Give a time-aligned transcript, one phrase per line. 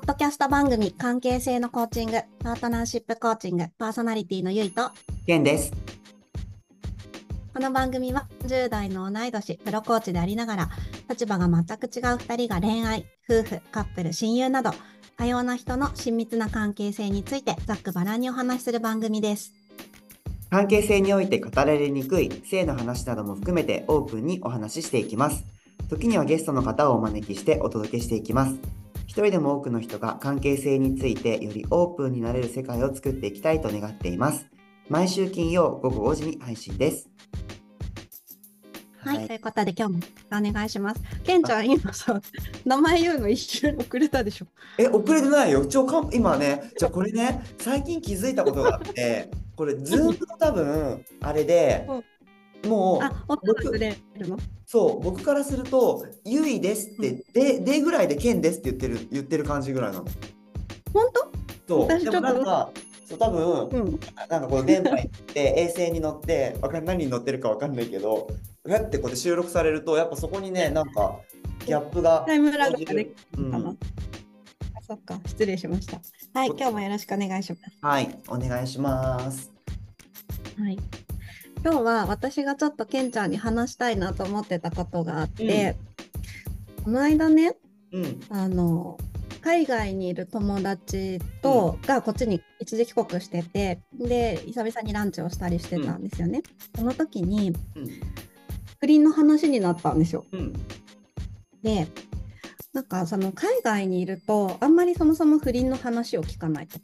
[0.00, 4.90] ッドキャスト番組関係性のコーチング、パートナーシップコーチング、パーソナリティのゆいと、
[5.26, 5.72] ケンです。
[7.52, 10.70] この番組は10代の同い年、プロコーチでありながら、
[11.08, 14.70] 立場が全く違う2人が恋愛、夫婦、カップル、親友など、
[15.18, 19.52] 多様な人の親密な関係性についてざっくばらんにお話しする番組です。
[20.48, 25.44] 関係性において語られにくい性の話なども含めてオープンにお話ししていきます。
[25.90, 28.80] 時にはゲストの方をお招きしてお届けしていきます。
[29.10, 34.46] 一人でも多くの人が関係性についてよりオープンになれる世界を作っていきたいと願っています。
[34.88, 37.08] 毎週金曜午後5時に配信です。
[38.98, 39.98] はい、はいということで今日も
[40.48, 41.02] お願いします。
[41.24, 42.20] ケンちゃん、今さ、
[42.64, 44.46] 名前言うの一瞬遅れたでしょ。
[44.78, 45.66] え、遅れてないよ。
[45.66, 52.04] ちょかん今ね、じゃあこれね、最近気づいたことがあって、これ、ズームの多分、あれで、もう、あ、
[52.68, 54.38] 音がずれるの？
[54.66, 60.04] そう、僕からすると、ゆいですって、で、でぐらいでけんですって言ってる、言ってる感じぐらいなの。
[60.92, 61.04] 本
[61.68, 62.70] そう、でもなんか、
[63.04, 64.00] そう、多分、当うん。
[64.28, 68.28] なんかこの電波に乗って、 衛星に乗って、わかん何に乗ってるかわかんないけど、
[68.64, 71.20] うやってこうやって収録されると、やっぱそこにね、なんか、
[71.66, 73.70] ギャップがタイムラグができうんたな？
[73.70, 73.74] あ
[74.82, 76.00] そっか、失礼しました。
[76.34, 77.62] はい、今日もよろしくお願いします。
[77.80, 79.52] はい、お願いします。
[80.58, 80.78] はい。
[81.62, 85.76] 今日は私がちょっとケンちゃんに話したいなと思ってたことがあって、
[86.84, 87.54] この間ね、
[87.92, 88.96] うん、あの、
[89.42, 96.42] 海外にいる友達と、がこっちに一時帰国してて、で、久々にランチをしたりしてたんですよね。
[96.74, 97.56] その時に、うん、
[98.78, 100.24] 不倫の話になったんですよ。
[100.32, 100.54] うん、
[101.62, 101.88] で、
[102.72, 106.78] なんかその海外にいると、あんまりそもそも不倫の話を聞かないと。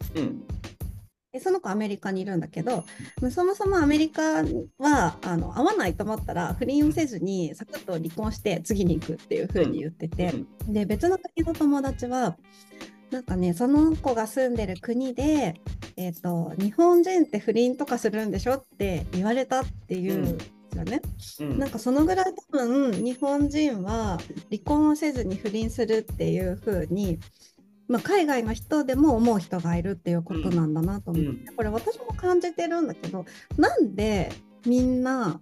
[1.36, 2.84] うん、でその子アメリカにいるんだけど
[3.30, 4.42] そもそもアメリカ
[4.78, 10.34] はあの合わないと思ったら不倫をせずにサクッと離婚して次に行くっていう風に言ってて、
[10.68, 12.36] で別の国の友達は
[13.10, 15.54] なんかねその子が住んでる国で、
[15.96, 21.00] えー、と日本人って不倫とかするんでしょって言われたっていうんですよね。
[21.40, 24.18] うん、なんかそのぐらい多分日本人は
[24.50, 27.18] 離婚をせずに不倫するっていう風に、
[27.88, 33.24] まあ、海外の人でも思う人がいるっていうことなんだなと思って、これ私も感じてるんだけど
[33.56, 34.32] なんで
[34.66, 35.38] みんな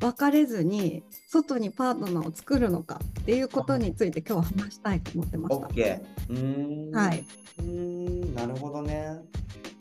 [0.00, 5.66] 別れずに外にパートナーを作るのかっていうことについて今日は話したいと思ってました。
[5.66, 6.32] オッケー。
[6.32, 6.94] うーん。
[6.94, 7.24] はい。
[7.58, 9.20] うーん、なるほどね。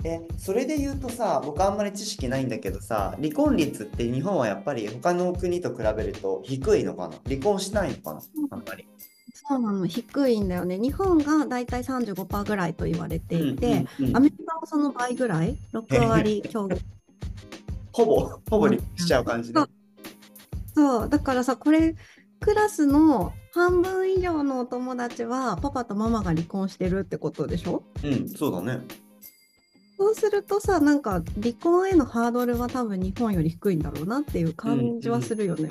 [0.03, 7.15] え、それで言うとさ、僕あんまり知識ないんだけどさ、離婚率って日本はやっぱり他の国と比べると低いのかな？
[7.27, 8.21] 離婚しないのかな？
[8.51, 8.87] あんまり。
[9.33, 10.77] そうなの低いんだよね。
[10.77, 13.67] 日本がだいたい35%ぐらいと言われていて、
[13.99, 16.67] うんうんうんアメリカはその倍ぐらい？6割強
[17.93, 19.61] ほぼ、ほぼ離婚しちゃう感じね。
[20.73, 21.95] そう、だからさ、これ、
[22.39, 27.83] クラスの半分以上のお友達は、パパとママが離婚してるってことでしょ？
[28.03, 28.81] うん、そうだね。
[29.97, 35.69] そうするとさ、なんか、離婚へのハードルは多分日本より低いんだろうなっていう感じはするよね。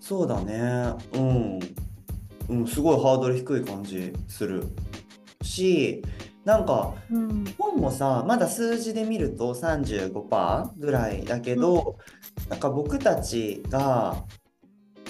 [0.00, 0.94] そうだね。
[1.14, 1.60] うん。
[2.50, 4.64] うん、すごいハードル低い感じする。
[5.42, 6.02] し、
[6.44, 7.44] なんか、うん。
[7.44, 11.98] 日本もさ、まだ数字で見ると35%ぐらいだけど、
[12.48, 14.24] なんか僕たちが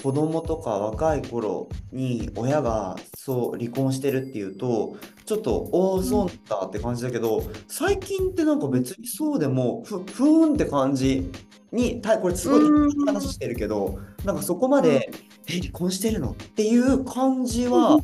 [0.03, 11.31] 子供とか若い頃に親がそう離婚してるっていうと、ちょっと、おお、そうだって感じだけど、最近ってなんか別にそうでも、ふ、ふーんって感じ
[11.71, 15.11] に、たこれすごいうん話してるけど、なんかそこまで、
[15.47, 16.31] え、離婚してるの？
[16.31, 17.97] っていう感じは、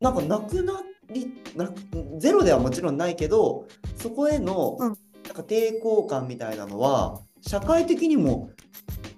[0.00, 0.74] なんかなくな
[1.10, 1.70] りな
[2.18, 3.66] ゼロではもちろんないけど
[3.96, 4.96] そこへのうん。
[5.24, 8.50] なんか抵抗感みたいなのは社会的にも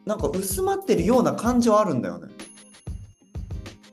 [0.05, 2.29] なんか薄まってるような感じはあるんだよね。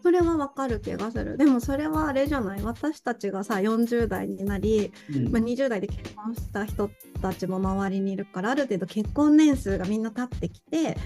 [0.02, 1.38] それはわかる気がする。
[1.38, 2.64] でもそれはあれじゃない？
[2.64, 5.32] 私たちがさ、40代になり、うん。
[5.32, 6.90] まあ、20代で結婚した人
[7.22, 10.98] たちも周りにいるからある程度結婚年数がみんな経ってきて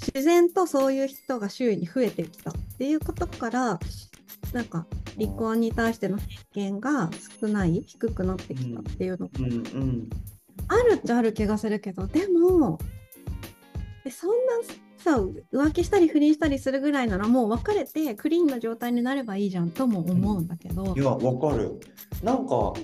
[0.00, 3.78] 自然とそういう人が周囲に増えてきたっていうことから
[4.52, 4.86] なんか
[5.18, 6.18] 離婚に対しての
[6.52, 7.10] 偏見が
[7.40, 10.10] 少ない低くなってきたっていうのがうんうん
[10.68, 12.78] あるっちゃある気がするけどでも
[14.04, 14.34] えそんな
[14.98, 21.00] さ浮気したり不倫したりするぐらいならもう別れてクリーンな状態になればいいじゃんとも思うんだけどい。
[21.00, 21.80] やわかる。
[22.22, 22.74] なんか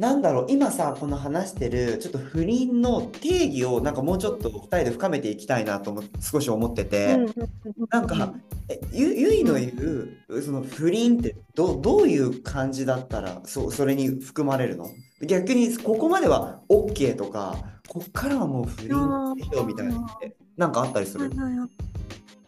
[0.00, 7.16] なんだろう今さこの話してるちょっと不倫の定義をなんかもうちょっと2人で深めていきたいなと思少し思ってて。
[7.16, 7.34] うん
[7.90, 8.34] なんか、
[8.68, 9.68] えゆゆいの言
[10.28, 14.86] う、その不倫ってどどういう感じだったらそそれに含まれるの？
[15.26, 17.56] 逆にここまでは OK とか
[17.88, 21.30] こっからはもう不倫でしょみたいなのってなんかあったりする？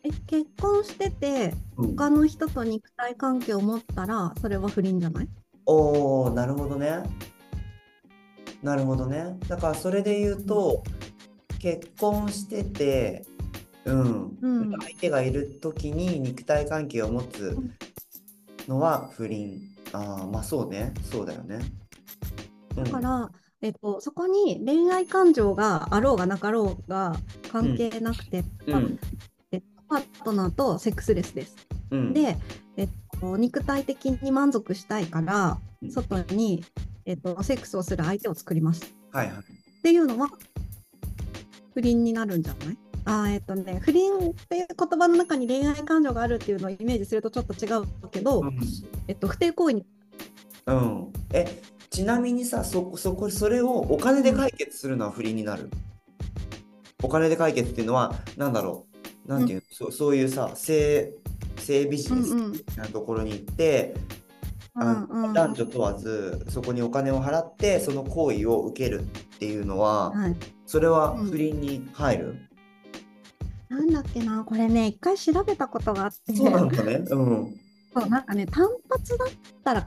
[0.05, 1.97] え結婚しててうん。
[1.97, 5.29] 他の人と肉体関係を持ったらそれは不倫じゃない？
[5.67, 7.03] おー、なるほどね。
[8.63, 9.37] なるほどね。
[9.49, 10.83] だからそれで言うと、
[11.59, 13.25] 結婚してて、
[13.85, 17.57] うん、うん相手がいる時に肉体関係を持つ
[18.69, 19.61] のは不倫。
[19.93, 20.95] ああ、まあそうね。
[21.11, 21.57] そうだよね。
[22.77, 23.31] うんだから、
[23.61, 27.15] えっと、そこに恋愛感情があろうがなかろうが
[27.51, 28.99] 関係なくて、まあうん、
[29.51, 31.57] えっとパートナーとセックスレスです。
[31.91, 32.39] うん、で、
[32.77, 32.89] えっ
[33.21, 36.65] と、肉体的に満足したいからうん外に、
[37.05, 38.95] えっと、セックスをする相手を作ります。
[39.13, 39.37] はいはい。
[39.37, 39.41] っ
[39.83, 40.29] ていうのは
[41.75, 42.79] 不倫になるんじゃない？
[43.05, 48.45] あーえっとね、不倫っていう言葉の中に恋愛感情があるっていうのをイメージするとちょっと違うけど、
[49.09, 49.87] えっと、不貞行為に
[50.67, 50.77] うん。
[50.77, 51.13] うん。
[51.33, 55.69] え、ちなみにさ、そ、そこ、それをお金で解決するのは不倫になる？
[57.03, 58.87] お金で解決っていうのは、なんだろ
[59.27, 59.29] う？
[59.29, 61.13] なんていうの、そう、そういうさ、性、
[61.57, 64.22] 性ビジネスうんうんみたいなところに行って、あのうん
[64.75, 69.05] うん男女問わずそこにお金を払ってその行為を受けるっ
[69.39, 70.37] ていうのは、はい、
[70.67, 72.49] それはうん不倫に入る、
[73.73, 76.97] なんだっけな、これね、一回調べたことがあって、そうなんだね。
[76.97, 77.55] うん。
[77.95, 79.29] そうなんかね、単発だっ
[79.65, 79.85] たら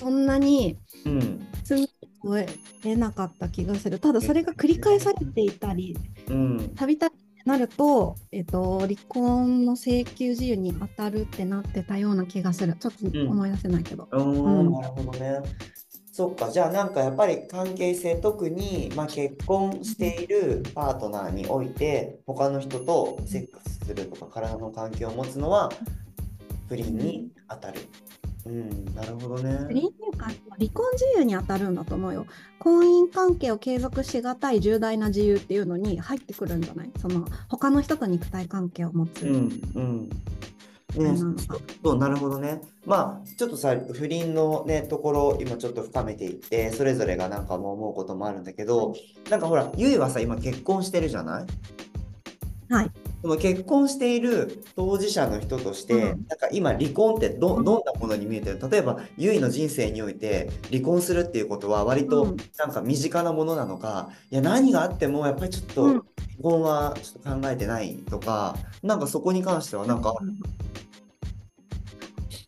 [0.00, 1.46] そんなにうん。
[1.62, 1.84] 罪
[2.24, 2.36] を
[2.82, 4.00] 得なかった気がする。
[4.00, 5.96] ただそれが繰り返されていたり、
[6.28, 6.74] うん。
[6.74, 7.14] たびたび
[7.44, 12.74] なると、えっと、離婚の請求自由に当たるってなってたような気がする。
[12.74, 14.08] ちょっとうん思い出せないけど。
[14.10, 15.42] うんん、なるほどね。
[16.10, 25.70] そっか、じゃあなんかやっぱり関係性、特に、まあ、結婚しているパートナーにおいて、他の人とセックスするとか体の関係を持つのは
[26.68, 27.80] 不倫に当たる。
[27.80, 27.86] うん、
[28.94, 29.58] なるほどね。
[29.66, 30.26] 不倫っていうか、
[30.58, 32.26] 離婚自由に当たるんだと思うよ。
[32.58, 36.90] 婚姻関係を継続しがたい重大な自由っていうのに入ってくるんじゃない？
[37.00, 39.26] その他の人と肉体関係を持つ。
[39.26, 40.08] うん、うん。
[40.96, 42.60] ね、うんそうなるほどね。
[42.86, 48.94] まあ、ちょっとさ、不倫のね、ところ、今ちょっと深めていって、それぞれがなんか思うこともあるんだけど、
[49.28, 52.72] なんかほら、ゆいはさ、今結婚してるじゃない？
[52.72, 52.90] はい。
[53.24, 56.26] その結婚している当事者の人として、うん。
[56.28, 57.64] なんか今離婚ってど、うん。
[57.64, 58.60] どんなものに見えてる？
[58.70, 62.36] 例えば、ゆいの人生において離婚するっていうことは割うとん。
[62.58, 65.92] なんか身近なものなのか、いや何があってもやっぱりちょっとうん。
[65.92, 66.04] 離
[66.42, 70.30] 婚はちょっと考えてないとか、なんかそこに関してはなんかある？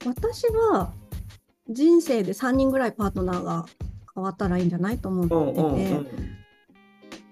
[0.04, 0.92] 私は
[1.70, 3.64] 人生で3人ぐらいパートナーが
[4.14, 6.35] 変わったらいいんじゃないと思ってうんうんて、うん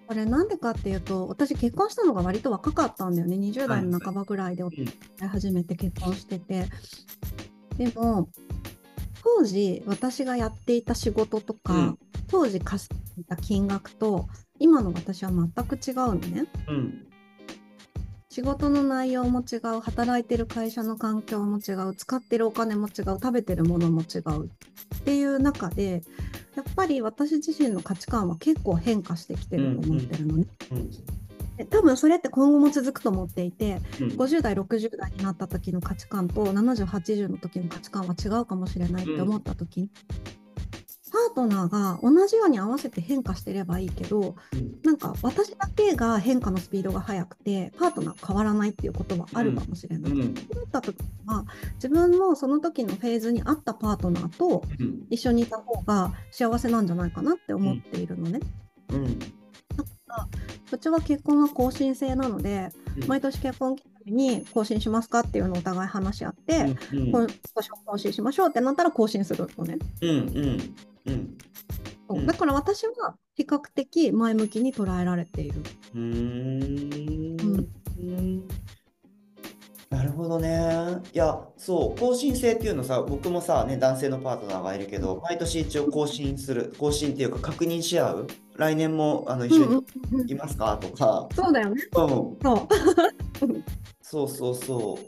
[0.06, 3.36] これなんでかっていうと私結婚したのが割と若かったんだよね。
[3.36, 6.66] 20代の半ばぐらいで夫と付き合い始めて結婚してて。
[7.76, 8.28] でも
[9.22, 11.98] 当時私がやっていた仕事とか、うん。
[12.28, 14.28] 当時稼いでいた金額と
[14.58, 16.46] 今の私は全く違うのね。
[16.68, 17.06] うん。
[18.28, 24.48] 仕事の内容も違う働いてる会社の環境も違う使ってるお金も違う食べてるものも違うっ
[25.04, 26.02] ていう中で
[26.56, 30.46] やっぱり私自身の価値観は結構変化してきてると思ってるのね。
[30.72, 30.90] うん
[31.56, 34.08] で多分それって今後も続くと思っていてうん。
[34.08, 39.82] 50代60代になった時の価値観と7080の時の価値観は違うかもしれないって思った時。
[39.82, 44.78] に、パートナーが同じように合わせて変化してればいいけどうん。
[44.82, 50.12] なんか私だけが変化のスピードが速くてパートナー変わらないっていうことはあるかもしれない。
[50.12, 50.34] うん。
[50.34, 51.44] そうなった時は
[51.74, 55.06] 自分もその時のフェーズに合ったパートナーとうん。
[55.10, 58.40] 一緒にいた方が幸せなんじゃないかなって思っているのね。
[58.90, 59.18] うん。
[60.72, 63.08] うちは結婚は更新制なのでうん。
[63.08, 69.78] 毎年結婚に更新しますかっていうのをお互い話し合って、うん今年は更新しましょうってなったら更新するのね。
[70.02, 70.10] うん。
[70.10, 70.74] うん
[71.06, 71.36] うん
[72.26, 75.60] だから私は比較的前向きに捉えられている。
[75.94, 77.68] うーんうん
[77.98, 78.48] うん
[79.90, 81.00] なるほどね。
[81.12, 88.26] いや、そう、更新制っていうのさ、僕もさ、ね、男性のパートナーがいるけど、毎年一応更新する、更新っていうか確認し合う。
[88.56, 90.76] 来年もあの一緒にいますか？
[90.78, 91.82] とか、そうだよね。
[91.96, 92.08] うん、
[92.42, 92.68] そ
[93.42, 93.54] う。
[94.02, 94.98] そうそうそ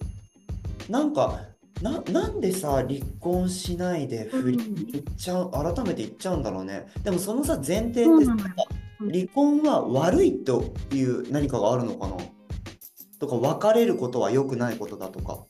[0.89, 0.93] う。
[0.93, 1.41] なんか、
[1.83, 6.87] な、なんでさ、離婚しないで不倫うん行っちゃう、改めて言っちゃうんだろうね。
[7.03, 8.27] でもそのさ、前提って。
[8.99, 12.17] 離婚は悪いという何かがあるのかな？
[13.19, 15.45] とか、別れることは良くないことだとか。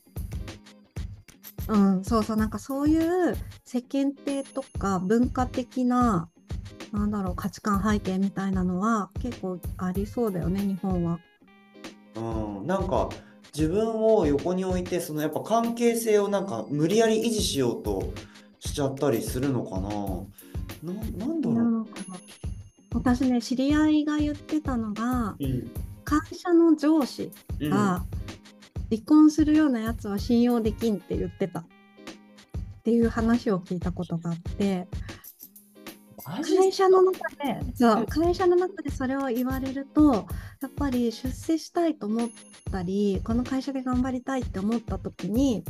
[1.69, 6.29] うん、そうそう、なんかそういう世間体とか文化的な、
[6.91, 11.19] なんだろう、価値観背景みたいなのは結構ありそうだよね、日本は。
[12.15, 13.07] うん、なんか
[13.57, 18.13] 自分を横に置いて、そのやっぱ関係性をなんか無理やり維持しようと
[18.59, 19.89] しちゃったりするのかな。
[20.93, 21.87] な、なんだろう。
[22.93, 25.71] 私ね、知り合いが言ってたのが、うん、
[26.03, 28.03] 会社の上司うん、が
[28.91, 31.61] 離婚するようなやつは信用できんって言ってた。
[31.61, 31.63] っ
[32.83, 34.87] ていう話を聞いたことがあって
[36.27, 38.05] 会社の中でそう。
[38.07, 40.27] 会社の中でそれを言われると
[40.61, 42.29] やっぱり出世したいと思っ
[42.71, 45.63] たりこの会社で頑張りたいって思った時に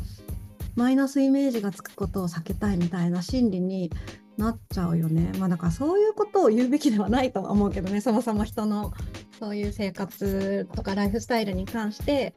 [0.75, 3.91] マイナスイメージがつくことを避けたいみたいな心理に
[4.37, 5.31] なっちゃうよね。
[5.39, 8.93] まあだからそういうことを言うべきではないとは思うけどねそもそも人の
[9.39, 12.35] そういう生活とかライフスタイルに関して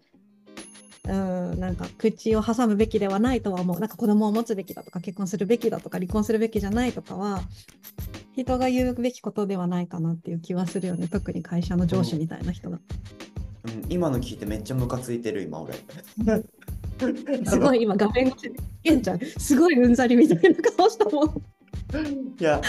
[1.06, 3.80] うんなんか口を挟むべきではないとは思う。
[3.80, 7.42] なんか子供を持つべきだとか結婚するべきだとか離婚するべきじゃないとかは
[8.44, 12.78] 人が言うべきことではないかなっていう気はするよね特に会社の上司みたいな人が。
[13.64, 15.74] うん、今の聞いてめっちゃムカついてる今俺。
[17.46, 21.42] すごい今画面越しちゃんすごいうんざりみたいな顔したもん。
[22.38, 22.60] いや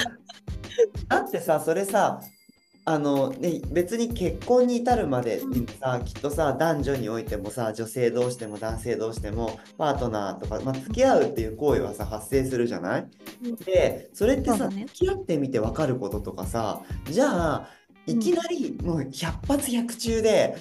[1.08, 2.22] だってさそれさ
[2.84, 13.08] あのね別に結婚に至るまでにさ、きっとさ男女においてもさ女性同士でも男性同士でもパートナーとか、まあ、付き合うっていう行為はさ発生するじゃない？
[13.46, 13.56] うん。
[13.58, 14.86] でそれってさ、ね。
[14.88, 17.70] 付き合ってみて分かることとかさじゃあ
[18.08, 20.56] いきなりもう100発100中で、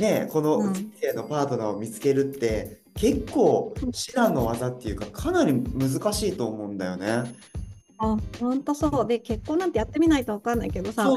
[0.00, 0.72] ね、このうん。
[0.72, 7.24] 人生のパートナーを見つけるって結構至難の技っていうかかなり難しいと思うんだよね。
[7.98, 9.06] あ本当そう。
[9.06, 11.08] で結婚なんてやってみないと分かんないけどさ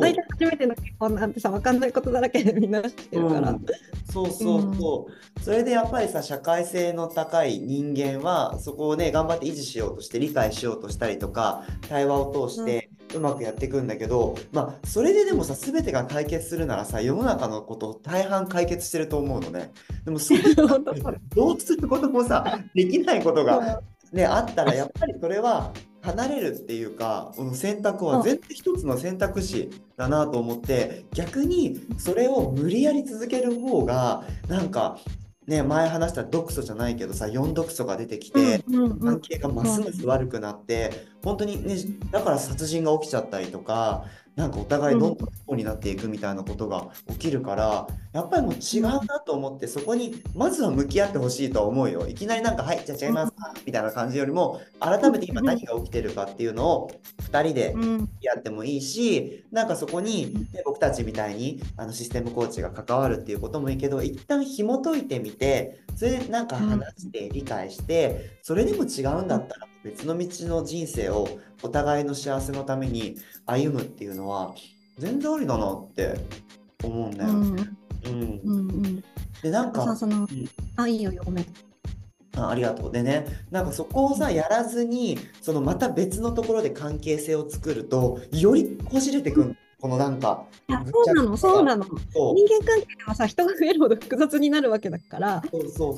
[0.00, 3.50] 大体初めての結婚なんてさ分かんないことだらけで みんな知ってるから。
[3.50, 3.66] うん。
[4.10, 5.06] そうそうそ
[5.36, 19.72] う、それでやっぱりさ社会性の高い人間はそこをね頑張って維持しようとして理解しようとしたりとか対話を通してうまくやっていくんだけど、まあそれででもさ全てが解決するならさ世の中のこと大半解決してると思うのね。
[20.04, 20.38] でもそう。
[21.34, 25.72] どうすることもさできないことがね、あったらやっぱりそれは
[26.02, 34.98] 離れるっていうかこの選択は全然一つの選択肢だなと思って逆にそれを無理やり続ける方がなんか
[35.46, 38.62] ね前話した毒素じゃないけどさ4毒素が出てきて
[39.02, 41.76] 関係がますます悪くなって本当にね
[42.10, 44.04] だから殺人が起きちゃったりとか
[44.38, 45.16] なんかお互いどん。
[45.16, 52.06] どん不幸になっていくみたいなことが起きるからやっぱりもう違うなと思ってそこにまずは向き合ってほしいとは思うよ。
[52.06, 53.32] いきなりなんか「はいじゃあ違います」
[53.66, 56.90] みたいな感じよりも改めて今何が起きてるかっていうのを
[57.30, 58.08] 2人でうん。
[58.20, 71.28] やってもいいしなんかそこに、ね、僕たちみたいにあのシステムコーチが関わるっていうこともいいけど一旦紐解いてみてそれでなんか話して理解してそれでも違うんだったら別の道の人生を
[71.62, 73.16] お互いの幸せのために
[73.46, 74.54] 歩むっていうのは
[74.98, 76.18] 全然ありだなって
[76.82, 77.30] 思うんだよ。
[77.30, 79.04] うんうんうんうん
[79.42, 80.28] でなんかさそのん
[80.76, 81.46] あいいよごめん
[82.36, 82.92] あありがとう。
[82.92, 89.56] でね、なんかそこをさ、やらずに、そのまた別のところで関係性を作ると、よりこじれてくる。
[89.80, 95.42] このなんか、そうなのそうなの人間関係はさ人が増えるほど複雑になるわけだから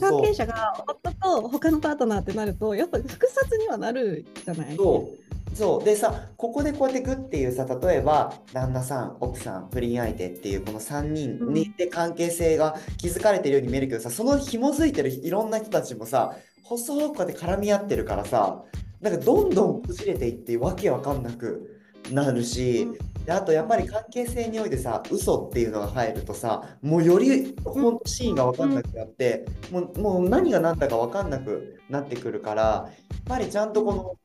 [0.01, 0.35] 関係。
[0.35, 4.77] 者が夫と他のパートナーってなるとやっぱ複雑にはなるじゃない？
[4.77, 5.11] そ
[5.53, 5.57] う。
[5.57, 5.85] そう。
[5.85, 18.63] でさ、ここでこうやっていくっていうさ、例えば、旦那さん、奥さん、不倫相手っていうこの3人にで関係性が築かれてるように見えるけどさ、その紐づいてるいろんな人たちもさ、細くこうやって絡み合ってるからさ、
[19.01, 21.81] なんかどんどんこじれていってわけわかんなく
[22.13, 22.87] なるし、
[23.25, 34.17] であとやっぱり関係性においてさ嘘っていうのが入るとさもうより本当シーンが分かんなくなって、もうもう何が何だか分かんなくなってくるからやっぱりちゃんとこの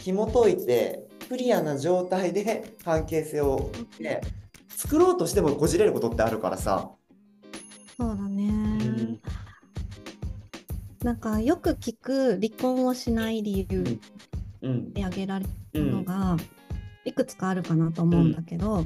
[0.00, 4.20] 紐解いてクリアな状態で関係性を、ね、
[4.68, 6.90] 作ろうとしてもこじれることってあるからさ。
[7.98, 9.20] そうだね、ん。
[11.02, 13.98] なんかよく聞く離婚をしない理由
[14.62, 14.92] うん。
[14.92, 16.55] で挙げられるうんのがい
[17.16, 18.84] くつかあるかなと思うんだけど、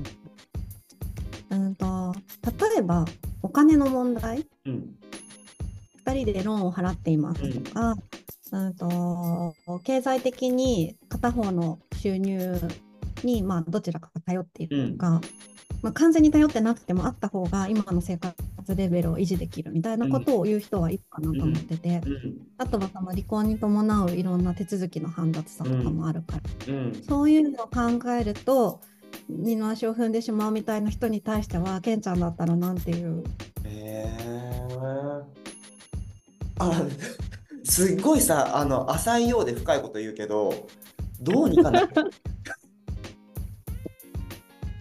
[1.50, 3.04] うん、と例えば
[3.42, 4.46] お金の問題。
[4.64, 4.94] うん。
[6.06, 7.94] 2人でローンを払っていますとか、
[8.52, 12.58] うん、と経済的に片方の収入
[13.22, 15.20] に、まあ、どちらかが頼っているとか、
[15.82, 18.34] まあ、完全に頼ってなくてもあった方が今の生活
[18.74, 22.38] レベルを維持できるみたいなことを言う人はいるかなと思ってて、うん。
[22.58, 27.02] あとはその離婚に伴ういろんな手続きの煩雑さとかもあるから、うん。
[27.08, 28.80] そういうのを考えると
[29.28, 33.24] 二の足を踏んでしまうみたいな人に対してはケンちゃんだったらなんていう？
[33.64, 34.10] へえ
[36.58, 36.82] あ
[37.64, 40.68] すっごいさあの浅いようで深いこと言うけど
[41.20, 41.88] どうにかなる？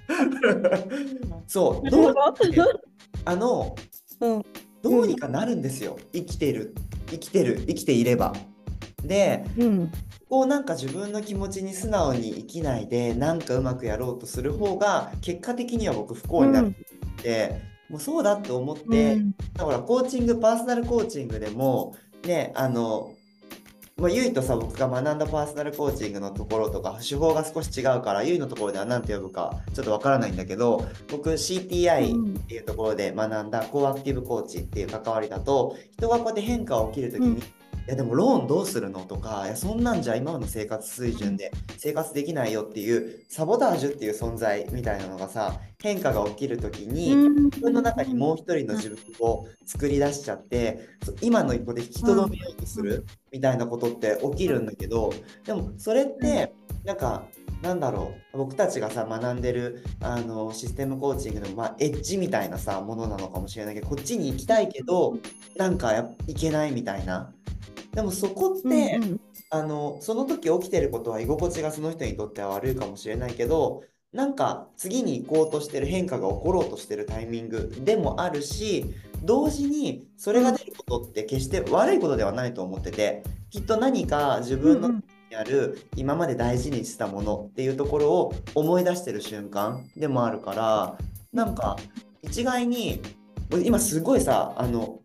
[1.48, 2.16] そうどう
[3.26, 3.76] あの
[4.22, 4.44] うん。
[4.82, 5.98] どうにかなるんですよ。
[6.14, 6.74] 生きてる。
[7.08, 7.64] 生きてる。
[7.68, 8.34] 生きていれば。
[9.04, 9.92] でうん。
[10.30, 16.68] こうなんか自分の気持ちに素直に生きないでなんかうまくやろうとする方が結果的には僕不幸になる。
[16.68, 19.32] って、もうそうだって思って、うん。
[19.54, 23.14] だからコーチングパーソナルコーチングでもねあの
[24.00, 37.44] まあ、ゆいとさ、僕が学んだパーソナルコーチングのところとか、手法が少し違うから、ゆいのところでは何て呼ぶかちょっとわからないんだけど、僕 CTI っていうところで学んだコーアクティブコーチっていう関わりだと、人がこうやって変化が起きるときに、うん
[37.90, 47.16] やでもローンどうするのとかいやそんなんじゃ今の生活水準で生活できないよっていうサボタージュっていう存在みたいなのがさ変化が起きる時に
[47.46, 50.88] 自分の中にもう一人の自分を作り出しちゃって
[51.22, 55.12] 今の一歩で引きとどめようとするみたいなことって起きるんだけど
[55.46, 56.54] でもそれって
[56.86, 57.26] なんか
[57.62, 65.18] なんだろう僕たちがさ学んでるあのシステムコーチングの、まあ、エッジみたいなさものなのかもしれないけどこっちに行きたいけど
[65.58, 67.34] なんかやいけないみたいな
[67.94, 78.86] でもそこって、うんうん、あのその時起きてることは居心地がその人にとっては悪いかもしれないけどなんか次に行こうとしてる変化が起ころうとしてるタイミングでもあるし
[79.24, 90.98] 同時にそれが出ることって決して悪いことではないと思っててきっと何か自分のにある今まで大事にしたものっていうところを思い出してる瞬間でもあるから
[91.32, 91.78] なんか
[92.24, 93.02] 一概に
[93.64, 95.00] 今すごいさあの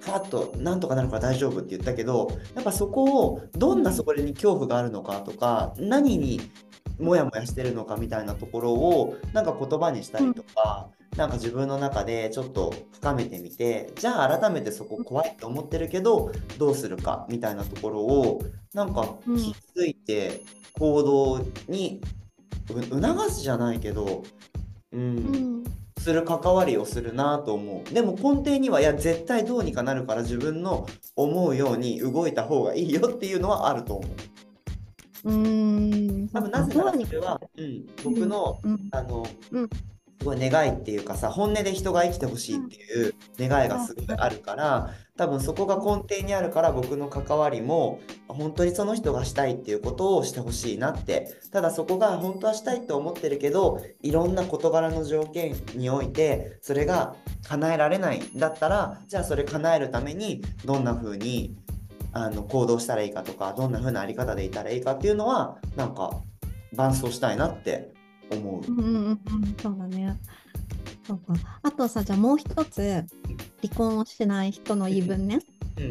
[0.00, 6.40] ふわっとなんとかなるから大丈夫って言ったけどやっぱそこをどんなそこに恐怖があるのかとか何に
[6.98, 18.42] モヤモヤしてるのかみたいなところをなんか言葉にしたりとか、うん、なんか自分の中でちょっと深めてみてじゃあ改めてそこ怖いと思ってるけどどうするかみたいなところを
[18.74, 20.42] なんか気づいて
[20.78, 22.00] 行動に
[22.70, 24.24] 促すじゃないけど、
[24.92, 25.64] うん、うん。
[25.98, 27.94] する関わりをするなと思う。
[27.94, 30.86] でも根底にはいや絶対どうにかなるから自分の
[31.16, 34.10] 思うように動いた方がいいよっていうのはあると思う。
[35.24, 36.28] うん。
[36.32, 39.70] 多分なぜならそれは、うん、僕の、うん、あの、うん、
[40.20, 51.38] すごい願いっていうかさ本音で人が生きてほしいっていう願いがすごいあるから多分そこが根底にあるから僕の関わりも本当にその人がしたいっていうことをしてほしいなって。
[51.50, 57.16] ただそこが本当はしたいって思ってるけどいろんな事柄の条件においてそれが
[57.48, 61.56] 叶えられないんだったらじゃあそれ叶えるためにどんな風に
[62.12, 66.22] あの行動したらいいかとかどんな風なあり方でいたらいいかっていうのはなんか
[66.74, 67.92] 伴走したいなって
[68.36, 68.70] 思う。
[68.70, 69.20] うんうんうん、
[69.60, 70.18] そうだね。
[71.06, 71.60] そうか。
[71.62, 73.04] あとさ、じゃあもう一つ、
[73.62, 75.40] 離婚をしない人の言い分ね。
[75.78, 75.90] うん、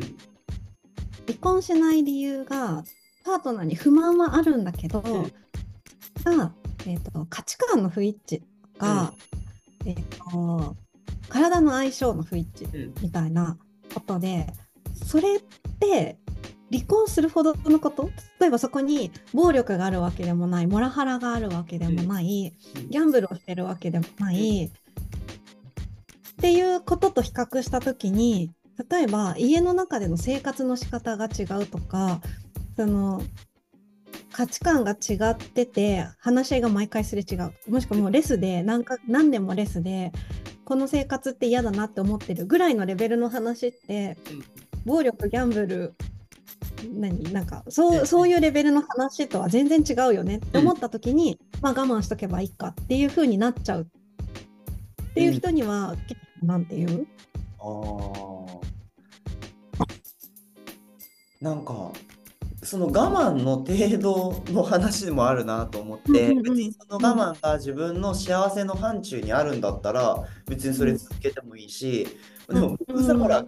[1.26, 2.84] 離婚しない理由が、
[3.26, 6.54] パートナーに不満はあるんだけど、うん、が、
[6.86, 8.42] えーと、価値観の不一致
[8.74, 9.14] とか、
[9.82, 10.76] うん、えーと、
[11.30, 13.58] 体の相性の不一致みたいな
[13.94, 14.48] ことで、
[15.06, 15.42] それっ
[15.80, 16.18] て
[16.72, 18.10] 離婚するほどのこと？
[18.40, 22.54] 例えばそこに暴力があるわけでもないモラハラがあるわけでもない
[22.90, 24.66] ギャンブルをしてるわけでもない。
[24.66, 24.70] っ
[26.40, 28.52] ていうことと比較した時に
[28.90, 32.22] 例えば家の中での生活の仕方が違うとか
[32.76, 33.24] その
[34.32, 37.54] 価値観が違ってて話し合いが毎回すれ違う。
[37.68, 40.12] もしくはもうレスで何か何年もレスで
[40.64, 44.18] この生活って嫌だなって思ってるぐらいのレベルの話って
[44.86, 45.96] 暴力ギャンブル
[46.88, 53.82] 何なんかそうそういうレベルの話とは全然違うよねって思った時に、うん、まあ我慢しとけばいいかっていう風になっちゃう。
[53.82, 53.86] っ
[55.14, 55.96] ていう人には、
[56.42, 57.08] うん、なんていう？
[57.60, 57.66] あ
[61.42, 61.92] なんか
[62.64, 72.08] その我慢の程度の話でもあるなと思って、別にその我慢が自分の幸せの範疇にあるんだったら別にそれ続けてもいいし、
[72.50, 73.46] でも僕さほら我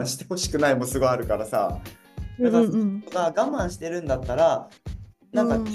[0.00, 1.78] 慢してほしくないもすごいあるからさ
[2.40, 3.00] だから、うん。
[3.10, 4.68] が我慢してるんだったら
[5.32, 5.66] なんか、うん、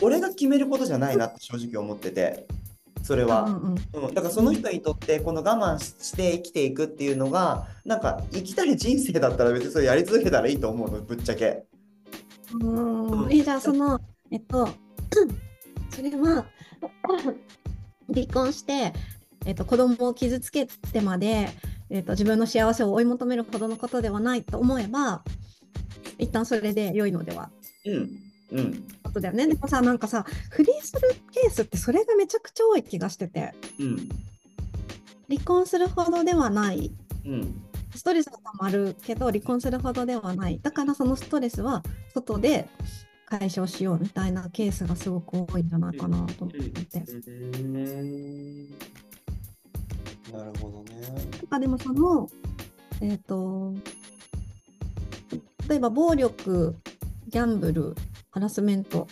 [0.00, 2.46] 俺が決めることじゃないなって正直思ってて
[3.02, 11.64] それは、うんうんうん、だからその人にとってこの我慢して生きていくっていうのがなんか生きたい人生だったら別にそれやり続けたらいいと思うのぶっちゃけ。
[12.60, 13.98] うん、えじゃあその
[14.30, 14.68] えっと
[15.90, 16.46] それは
[18.12, 18.92] 離婚して、
[19.46, 21.48] えっと、子供を傷つけてまで、
[21.90, 25.22] えっと、自分の幸せを追い求めるほどのことではないと思えば
[26.22, 27.50] 一旦それで良いのでは。
[27.86, 29.46] うんうん、ことだよね。
[29.46, 31.00] でもさ、なんかさ、不倫する
[31.32, 34.08] ケースってそれがめちゃくちゃ多い気がしてて、うん、
[35.28, 36.92] 離婚するほどではない、
[37.24, 37.62] うん、
[37.94, 40.60] ストレスがたまるけど、離婚するほどではない。
[40.62, 41.82] だからそのストレスは
[42.14, 42.68] 外で
[43.26, 47.00] 解消しようみたいなケースがすごく多いんじゃないかなと思って。
[50.32, 51.00] なるほどね。
[51.08, 52.28] なんかでもその、
[53.00, 53.74] えっ、ー、と、
[55.68, 56.76] 例えば暴力、
[57.28, 57.94] ギャンブル、
[58.30, 59.08] ハラスメント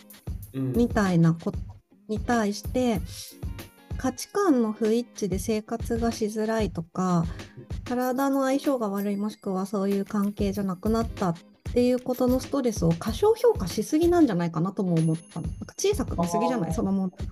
[0.55, 1.59] みたいなこと
[2.09, 3.01] に対して、
[3.93, 7.25] うん、価値観の不一致で生活がしづらいとか
[7.85, 11.35] 体の相性が悪いもしくはそういう関係じゃなくなったっ
[11.71, 15.47] っていうことのストレスを過小評価しすぎなんじゃないかなとも思ったの。
[15.47, 16.75] なんか小さく見すぎじゃない？
[16.75, 17.29] その問題。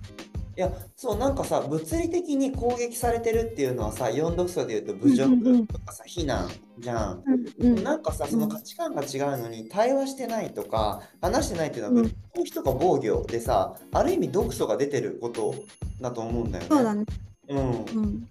[0.59, 7.23] いや、そう、なんかさ、物理的に攻撃されてるっていうのはさ、4読書で言うと侮辱とかさ、非難じゃん。
[7.25, 15.55] うんうんなんかさ、その価値観が違うのに、対話してないとか、話してないっていうのは、うん物理とか防御でさ、ある意味読書が出てること
[16.01, 16.69] だと思うんだよね。
[16.69, 17.05] そうだね。
[17.47, 17.59] うん。
[17.59, 18.27] うん。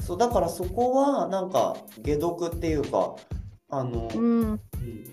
[0.00, 3.16] そう、だからそこは、なんか、解読っていうか、
[3.68, 4.22] あの、うん。
[4.22, 4.60] うん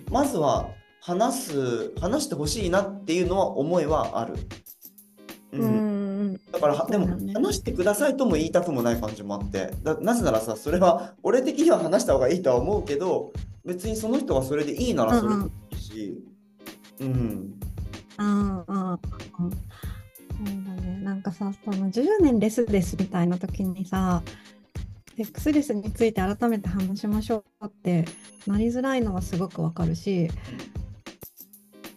[0.10, 0.70] まずは
[1.02, 4.36] 話す、話してほしいなっていうのは思いはある。
[5.52, 6.13] ううんん。
[6.52, 13.34] だから、でも話してくださいとも言いたくもない感じもあって、なぜならさ、それは俺的には話した方がいいとは思うけど、
[13.66, 16.24] 別にその人がそれでいいならそれでいいし、
[17.00, 17.54] うん、
[18.18, 19.00] ああ、あ、
[19.38, 19.50] そう
[20.66, 21.00] だね。
[21.00, 21.22] なん。
[21.22, 24.22] かさ、その10年レスですみたいな時にさ、
[25.16, 28.06] セックスレスについて改めて話しましょうって
[28.48, 30.30] なりづらいのはすごくわかるし、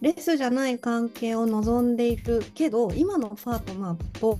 [0.01, 4.39] レスじゃない関係を望んでいるけど、今のパートナーと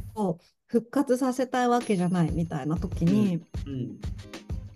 [0.67, 3.99] 復活させたいわけじゃないみたいな時に、うん、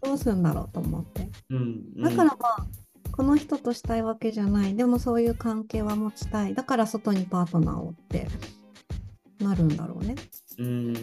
[0.01, 1.29] どうするんだろうと思って。
[1.49, 2.65] うん、だからまあ、
[3.11, 4.75] この人としたいわけじゃない。
[4.75, 6.55] でもそういう関係は持ちたい。
[6.55, 8.27] だから外にパートナーをって
[9.39, 10.15] なるんだろうね。
[10.57, 10.95] うん、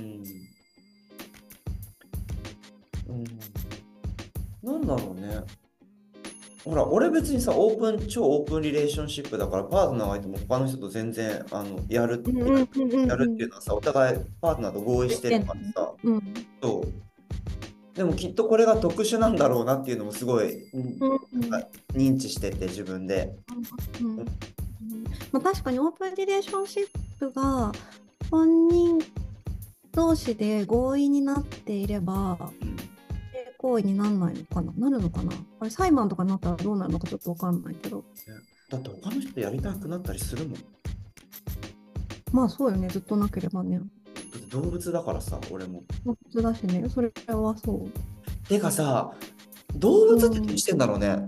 [3.08, 3.24] うん、
[4.62, 5.67] なんだろうね。
[6.68, 16.34] ほら、俺別にさ、オープン、超オープンリレーションシップだから、パートナーがいても他の人と全然あのやるって、やるっていうのはさ、お互いパートナーと合意してるからさ、うん。
[16.62, 17.96] そう。
[17.96, 20.68] でもきっとこれが特殊なんだろうなっていうのもすごい、
[21.94, 23.34] 認知してて自分で。
[24.02, 24.16] うん
[25.32, 26.86] まあ、確かにオープンリレーションシッ
[27.18, 27.72] プが
[28.30, 28.98] 本人
[29.92, 32.97] 同士で合意になっていればうん性
[33.58, 34.72] 行為にならないのかな？
[34.76, 35.32] なるのかな？
[35.60, 38.04] あれ裁判とかになったらどうなるのかちょっとわかんないけど。
[38.70, 40.54] だって他の人とやりたくなったりするもん。
[40.54, 40.60] だ
[42.32, 42.88] まあそうよね。
[42.88, 43.80] ずっとなければね。
[44.50, 45.82] 動物だからさ、俺も。
[46.04, 46.88] まあ普通だしね。
[46.88, 48.48] それはそう。
[48.48, 49.12] てかさ、
[49.74, 51.18] 動物って何してんだろうね。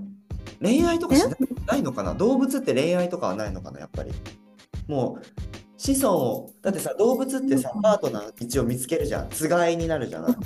[0.63, 1.25] 恋愛とかし
[1.67, 2.15] ないのかな？
[2.15, 4.13] 動物って恋愛とかはないのかなやっぱり。
[4.87, 5.23] もう、
[5.81, 9.31] 子孫を、だってさ、動物ってさ、パートナー一応見つけるじゃん。
[9.31, 10.37] つがいになるじゃない。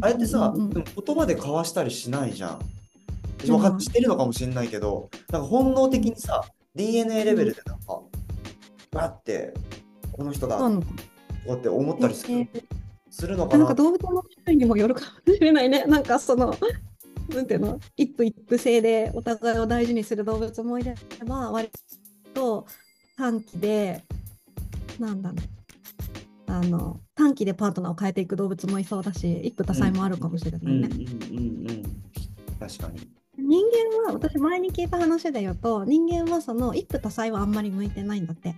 [0.00, 2.54] あれってさ、でも言葉で交わしたりしないじゃん。
[2.56, 2.82] うん
[3.50, 6.44] わかっしてるのかもしれないけど、なんか本能的にさ、
[6.76, 8.00] DNA レベルでなんか、
[8.92, 9.52] わって、
[10.12, 12.62] この人だとかって思ったりする,、えー。
[13.10, 13.58] するのかな。
[13.58, 15.84] なんか動物の種類にもよるかもしれないね。
[15.86, 16.54] なんかその、
[17.30, 20.94] なんていうの、一夫一夫制でお互いを大事にする動物もいれ
[21.26, 21.68] ば、割
[22.34, 22.66] と
[23.16, 24.04] 短期で、
[24.98, 30.88] なんだろう、あの、短期でパートナーを変えていく動物もいそうだし、一夫多妻もあるかもしれないね。
[32.60, 33.08] 確かに。
[33.38, 33.64] 人
[34.04, 38.54] 間は、私前に聞いた話で言うと、人間はその一夫多妻はあんまり向いてないんだって。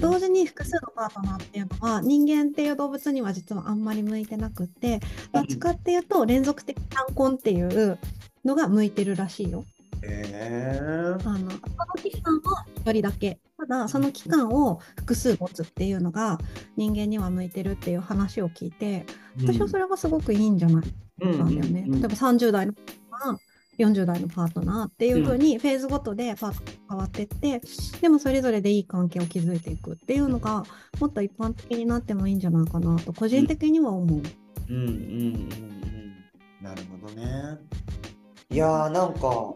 [0.00, 5.00] 同時に複数のパートナーっていうのは人間っていう動物には実はあんまり向いてなくって
[5.32, 7.98] どっちかっていうと連続的単婚っていう
[8.44, 9.64] のが向いてるらしいよ。
[10.02, 11.50] えー、あの
[12.02, 16.38] 期間は1人だけただその期間を複数持つっていうのが
[16.76, 19.04] 人間には向いてるっていう話を聞いて
[19.40, 20.84] 私はそれはすごくいいんじゃない？
[21.22, 21.84] うんなんだよね。
[21.88, 23.38] 例えば30代のパートナー
[23.78, 27.60] 40代のパートナーっていう風にフェーズごとでパート変わってって、
[28.00, 30.64] でもそれぞれでいい関係を築いていくっていうのが
[30.98, 34.22] もっと一般的になってもいいんじゃないかなと個人的には思う。
[34.68, 36.24] うんうんうんうん。
[36.60, 37.58] なるほどね。
[38.50, 39.54] いやーなんか、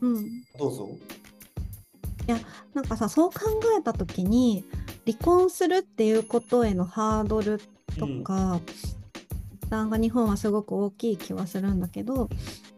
[0.00, 0.88] うん、うん、どうぞ。
[2.74, 3.40] なんかさそう考
[3.78, 4.64] えた時に
[5.06, 7.60] 離婚するっていうことへのハードル
[7.98, 8.60] とか、
[9.62, 12.28] 負担が日本はすごく大きい気はするんだけど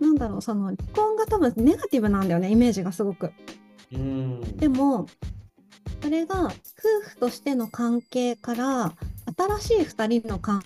[0.00, 3.32] なんだろうその離婚が多分ネガティブなんだよねイメージがすごく。
[3.92, 4.40] うん。
[4.56, 5.06] でも
[6.02, 6.50] それが夫
[7.08, 8.92] 婦としての関係から
[9.38, 10.62] 新しい2人の関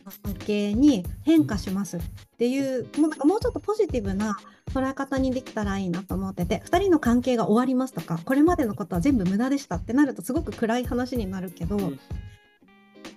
[0.46, 2.00] 係に変化しますっ
[2.38, 4.38] ていうもうなんかもうちょっとポジティブな
[4.72, 12.00] 捉え方にできたらいいなと思ってて2人の関係が終わりますとかこれまでのことは全部無駄でしたってなるとすごく暗い話になるけど、うん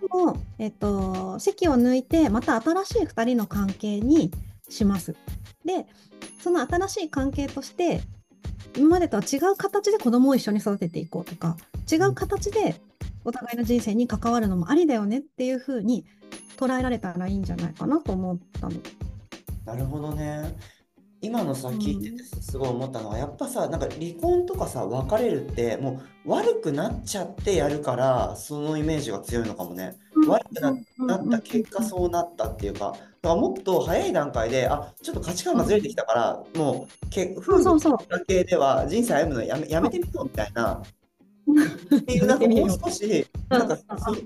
[0.03, 4.31] でも、えっと、席を抜いてまた新しい2人の関係に
[4.69, 5.15] します。
[5.65, 5.85] で
[6.41, 8.01] その新しい関係として
[8.75, 11.55] 今までとは違う形で子供を一緒に育てていこうとか
[11.89, 12.75] 違う形で
[13.25, 16.05] お互いの人生に関わるのもありだよねっていう風に
[16.57, 18.75] 捉えられたらいいんじゃないかなと思ったの。
[19.65, 20.55] なるほどね。
[21.23, 29.95] 今のさ、うん聞いててさすごい思ったのは、やっぱさ、なんか離婚とかさ、別れるって、もう悪くなっちゃってやるから、そのイメージが強いのかもね。
[30.15, 30.73] う悪くな
[31.07, 40.83] なった結果そうなったっていうか、だからもっと早い段階で、あちょっと価値観がずれてきたから、もうけ夫婦の関係では人生歩むのやめやめてみようみたいな。
[41.97, 43.85] っていうなんかもう少しなんかそ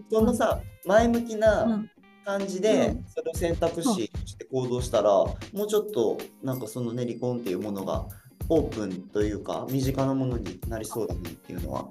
[0.10, 1.86] そのさ前向きな
[2.24, 8.06] 感じでそれを選択肢として行動したらもうちょっとなんかそのね離婚っていうものが
[8.50, 11.88] オープンというか身近なものになりそうだねっていうのは。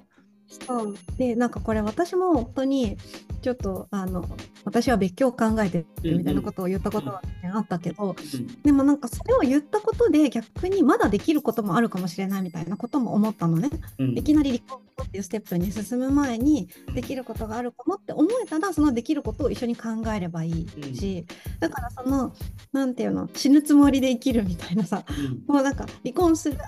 [0.49, 0.95] そう。
[1.17, 2.97] でなんかこれ私も本当に
[3.43, 4.25] ちょっとあの
[4.65, 8.17] 私は別居を考えてるみたいなことを言ったことは、ねあったけど、
[8.65, 21.25] でもなんかそれを言ったことで逆にまだできることもあるかもしれないみたいなことも思ったのね、いきなり離婚っていうステップに進む前にできることがあるかもって思えたらそのできることを一緒に考えればいいし、
[21.61, 22.33] だからその
[22.73, 25.05] なんていうの死ぬつもりで生きるみたいなさ、
[25.47, 26.59] もうなんか離婚する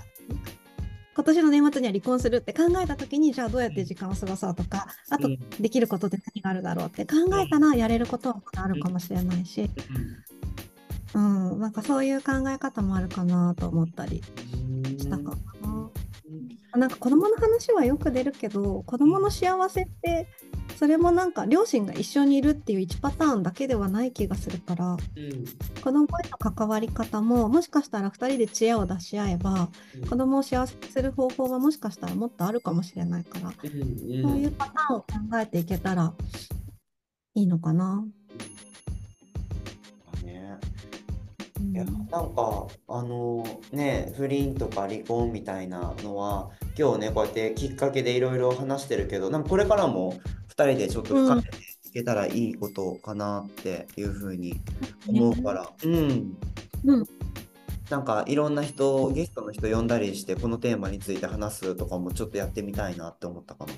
[1.19, 5.29] 今年の年末には離婚するって考えた時にじゃあどうやって時間を過ごそうとかあと
[5.59, 9.69] できることで何があるだろうって考えたらやれることはあるかもしれないし、
[11.15, 14.23] うん、なんかそういう考え方もあるかなと思ったり
[14.97, 15.91] したかな。
[16.79, 20.29] なんか子供の話はよく出るけど子供の幸せって
[20.79, 24.99] それもなんか両親が一緒にいるっていう1パターンだけではない気がするから、うん、
[25.83, 35.07] 子供への関わり方ももしかしたら2人で知恵を出し合えば、うん、子供を幸せにする方法はもしかしたらもっとあるかもしれないから、うん、そういうパターンを考
[35.41, 36.14] えていけたら
[37.35, 38.05] いいのかな。
[41.61, 50.14] いやなんかあのね不倫とか離婚みたいなのは今日ねこうやってきっかけでいろいろ話してるけどなんかこれからも
[50.59, 51.49] 2人でちょっと深めて
[51.85, 54.61] いけたらいいことかなっていうふうに
[55.07, 56.37] 思うから、うん、
[56.85, 57.07] うん、
[57.88, 63.73] なんかいろんな人ゲストの人呼んだりしてこのテーマについて話すとかもちょっとやってみたいなって思ったかな。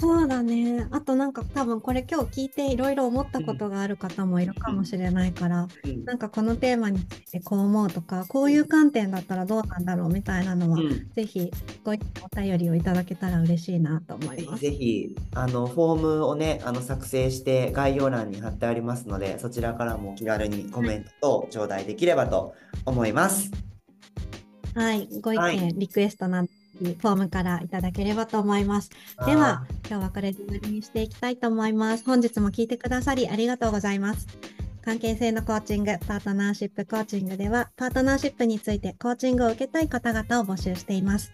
[0.00, 0.86] そうだね。
[0.90, 11.50] あとなんか多分これ今日聞いていろいろ思ったことがある方もいるかもしれないから、うん、なんかこのテーマについてこう思うとか、こういう観点だったらどうなんだろうみたいなのは、うん、ぜひ
[11.84, 14.62] ご意見お便りをいただけたら嬉しいなと思います。
[14.62, 22.54] ぜひあのフォームをねあの作成して概要欄に貼ってありますので、そちらからも気軽にコメントを頂戴できればと
[22.84, 23.50] 思います。
[24.74, 28.90] はい、ご意見、はい、リクエストなどフォームからいただければと思います。
[29.26, 32.04] では、今日はこれで終わりにしていきたいと思います。
[32.04, 34.26] 本日も聞いてくださりありがとうございます。
[34.84, 41.32] 関係性のコーチング、パートナーシップコーチングでは、パートナーシップについてコーチングを受けたい方々を募集しています。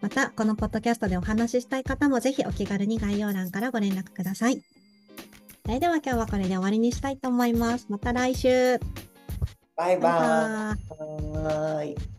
[0.00, 4.62] また、このポッドキャストでお話ししたい方もぜひお気軽に概要欄からご連絡ください。
[5.64, 7.86] それでは今日はこれで終わりにしたいと思います。
[7.88, 8.78] また来週。
[9.76, 10.88] バイバイ。
[10.90, 12.13] バイバ